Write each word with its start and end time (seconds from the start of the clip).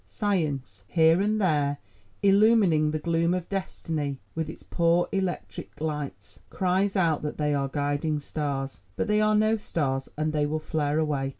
Science, 0.07 0.83
here 0.87 1.21
and 1.21 1.39
there 1.39 1.77
illumining 2.23 2.89
the 2.89 2.97
gloom 2.97 3.35
of 3.35 3.47
destiny 3.49 4.17
with 4.33 4.49
its 4.49 4.63
poor 4.63 5.07
electric 5.11 5.79
lights, 5.79 6.39
cries 6.49 6.95
out 6.95 7.21
that 7.21 7.37
they 7.37 7.53
are 7.53 7.67
guiding 7.67 8.17
stars. 8.19 8.81
But 8.95 9.07
they 9.07 9.21
are 9.21 9.35
no 9.35 9.57
stars, 9.57 10.09
and 10.17 10.33
they 10.33 10.47
will 10.47 10.57
flare 10.57 10.97
away. 10.97 11.29